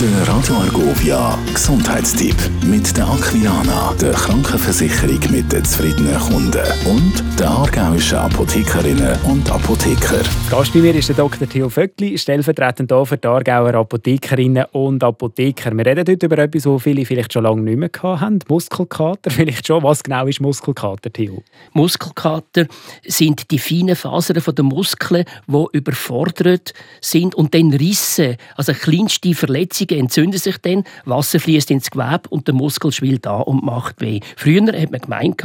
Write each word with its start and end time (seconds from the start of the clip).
Der 0.00 0.28
Radio 0.28 0.54
Argovia 0.54 1.36
Gesundheitstipp 1.52 2.36
mit 2.64 2.96
der 2.96 3.08
Aquilana, 3.08 3.92
der 4.00 4.12
Krankenversicherung 4.12 5.18
mit 5.32 5.50
den 5.50 5.64
zufriedenen 5.64 6.16
Kunden 6.20 6.62
und 6.86 7.24
der 7.36 7.50
aargauischen 7.50 8.18
Apothekerinnen 8.18 9.18
und 9.22 9.50
Apotheker. 9.50 10.20
Gast 10.50 10.72
bei 10.72 10.78
mir 10.78 10.94
ist 10.94 11.08
der 11.08 11.16
Dr. 11.16 11.48
Theo 11.48 11.68
Vöckli, 11.68 12.16
stellvertretend 12.16 12.92
hier 12.92 13.06
für 13.06 13.16
die 13.16 13.26
Aargauer 13.26 13.74
Apothekerinnen 13.74 14.66
und 14.70 15.02
Apotheker. 15.02 15.76
Wir 15.76 15.84
reden 15.84 16.04
heute 16.08 16.26
über 16.26 16.38
etwas, 16.38 16.62
das 16.62 16.82
viele 16.82 17.04
vielleicht 17.04 17.32
schon 17.32 17.42
lange 17.42 17.62
nicht 17.62 17.78
mehr 17.78 18.20
haben. 18.20 18.38
Muskelkater 18.46 19.30
vielleicht 19.32 19.66
schon. 19.66 19.82
Was 19.82 20.04
genau 20.04 20.28
ist 20.28 20.40
Muskelkater, 20.40 21.12
Theo? 21.12 21.42
Muskelkater 21.72 22.66
sind 23.04 23.50
die 23.50 23.58
feinen 23.58 23.96
Fasern 23.96 24.40
der 24.46 24.64
Muskeln, 24.64 25.24
die 25.48 25.64
überfordert 25.72 26.72
sind 27.00 27.34
und 27.34 27.52
dann 27.52 27.72
Risse, 27.72 28.36
also 28.54 28.72
kleinste 28.74 29.34
Verletzungen 29.34 29.87
entzünden 29.96 30.38
sich 30.38 30.58
dann, 30.58 30.84
Wasser 31.04 31.40
fließt 31.40 31.70
ins 31.70 31.90
Gewebe 31.90 32.28
und 32.30 32.46
der 32.46 32.54
Muskel 32.54 32.92
schwillt 32.92 33.26
an 33.26 33.42
und 33.42 33.64
macht 33.64 34.00
weh. 34.00 34.20
Früher 34.36 34.66
hat 34.66 34.90
man 34.90 35.00
gemeint, 35.00 35.42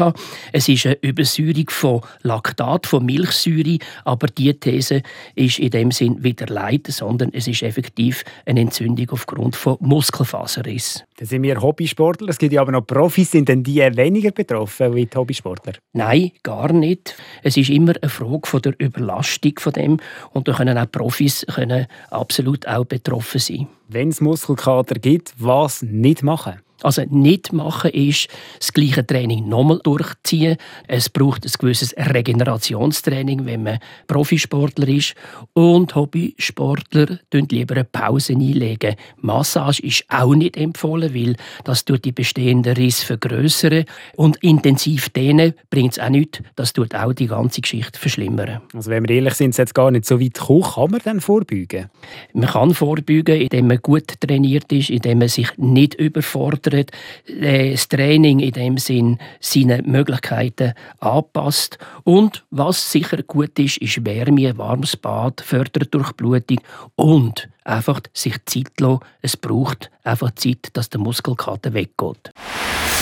es 0.51 0.67
ist 0.69 0.85
eine 0.85 0.97
Übersäuerung 1.01 1.69
von 1.69 2.01
Laktat, 2.21 2.87
von 2.87 3.05
Milchsäure, 3.05 3.77
aber 4.03 4.27
diese 4.27 4.59
These 4.59 5.03
ist 5.35 5.59
in 5.59 5.69
dem 5.69 5.91
Sinn 5.91 6.23
wieder 6.23 6.47
leid, 6.47 6.87
sondern 6.87 7.31
es 7.33 7.47
ist 7.47 7.63
effektiv 7.63 8.23
eine 8.45 8.61
Entzündung 8.61 9.09
aufgrund 9.11 9.55
von 9.55 9.77
Muskelfaserriss. 9.79 11.03
Das 11.23 11.29
sind 11.29 11.43
wir 11.43 11.61
Hobbysportler. 11.61 12.27
Es 12.27 12.37
gibt 12.37 12.51
ja 12.51 12.59
aber 12.59 12.73
noch 12.73 12.85
Profis. 12.85 13.31
Sind 13.31 13.47
denn 13.47 13.63
die 13.63 13.79
weniger 13.79 14.31
betroffen 14.31 14.93
wie 14.93 15.05
die 15.05 15.17
Hobbysportler? 15.17 15.71
Nein, 15.93 16.33
gar 16.43 16.73
nicht. 16.73 17.15
Es 17.43 17.55
ist 17.55 17.69
immer 17.69 17.93
eine 18.01 18.09
Frage 18.09 18.45
von 18.45 18.61
der 18.61 18.77
Überlastung 18.77 19.53
von 19.57 19.71
dem 19.71 19.99
und 20.33 20.49
da 20.49 20.53
können 20.53 20.77
auch 20.77 20.91
Profis 20.91 21.45
können 21.55 21.87
absolut 22.09 22.67
auch 22.67 22.83
betroffen 22.83 23.39
sein. 23.39 23.67
Wenn 23.87 24.09
es 24.09 24.19
Muskelkater 24.19 24.95
gibt, 24.95 25.33
was 25.37 25.81
nicht 25.81 26.23
machen? 26.23 26.62
Also 26.81 27.03
nicht 27.09 27.53
machen 27.53 27.91
ist 27.91 28.27
das 28.59 28.73
gleiche 28.73 29.05
Training 29.05 29.47
nochmal 29.47 29.79
durchziehen. 29.83 30.57
Es 30.87 31.09
braucht 31.09 31.45
ein 31.45 31.51
gewisses 31.57 31.95
Regenerationstraining, 31.95 33.45
wenn 33.45 33.63
man 33.63 33.79
Profisportler 34.07 34.87
ist. 34.89 35.15
Und 35.53 35.95
Hobbysportler 35.95 37.19
tun 37.29 37.47
lieber 37.49 37.75
eine 37.75 37.85
Pause 37.85 38.33
einlegen. 38.33 38.95
Massage 39.21 39.81
ist 39.81 40.03
auch 40.09 40.35
nicht 40.35 40.57
empfohlen, 40.57 41.13
weil 41.13 41.35
das 41.63 41.85
tut 41.85 42.03
die 42.03 42.11
bestehenden 42.11 42.75
Risse 42.75 43.05
vergrößern. 43.05 43.85
Und 44.17 44.37
intensiv 44.43 45.09
dehnen 45.09 45.53
bringt 45.69 45.93
es 45.93 45.99
auch 45.99 46.09
nichts. 46.09 46.41
Das 46.55 46.73
tut 46.73 46.95
auch 46.95 47.13
die 47.13 47.27
ganze 47.27 47.61
Geschichte 47.61 47.97
verschlimmern. 47.97 48.61
Also 48.73 48.89
wenn 48.89 49.07
wir 49.07 49.15
ehrlich 49.15 49.35
sind, 49.35 49.51
es 49.51 49.57
jetzt 49.57 49.75
gar 49.75 49.91
nicht 49.91 50.05
so 50.05 50.19
weit 50.19 50.33
gekommen. 50.33 50.63
Kann 50.63 50.91
man 50.91 51.01
dann 51.03 51.21
vorbeugen? 51.21 51.89
Man 52.33 52.49
kann 52.49 52.73
vorbeugen, 52.73 53.39
indem 53.39 53.67
man 53.67 53.81
gut 53.81 54.19
trainiert 54.19 54.71
ist, 54.73 54.89
indem 54.89 55.19
man 55.19 55.27
sich 55.29 55.47
nicht 55.57 55.93
überfordert 55.95 56.62
fördert, 56.63 56.91
äh, 57.27 57.71
das 57.71 57.87
Training 57.87 58.39
in 58.39 58.51
dem 58.51 58.77
Sinn 58.77 59.17
seine 59.39 59.81
Möglichkeiten 59.83 60.73
anpasst. 60.99 61.77
Und 62.03 62.43
was 62.51 62.91
sicher 62.91 63.21
gut 63.23 63.57
ist, 63.59 63.77
ist 63.77 64.05
Wärme, 64.05 64.57
warmes 64.57 64.97
Bad, 64.97 65.41
fördert 65.41 65.93
Durchblutung 65.93 66.59
und 66.95 67.49
einfach 67.63 68.01
sich 68.13 68.35
Zeit 68.45 68.79
lassen. 68.79 68.99
Es 69.21 69.37
braucht 69.37 69.89
einfach 70.03 70.31
Zeit, 70.35 70.69
dass 70.73 70.89
der 70.89 70.99
Muskelkater 70.99 71.73
weggeht. 71.73 72.31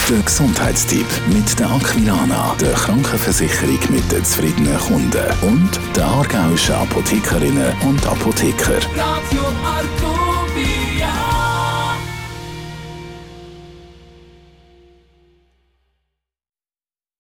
Der 0.10 0.20
Gesundheitstipp 0.20 1.06
mit 1.28 1.58
der 1.58 1.70
Aquilana, 1.70 2.56
der 2.60 2.74
Krankenversicherung 2.74 3.80
mit 3.90 4.12
den 4.12 4.26
zufriedenen 4.26 4.78
Kunden 4.78 5.24
und 5.42 5.70
der 5.96 6.06
aargauischen 6.06 6.76
Apothekerinnen 6.76 7.74
und 7.88 8.06
Apotheker. 8.06 8.80
Radio 8.98 9.42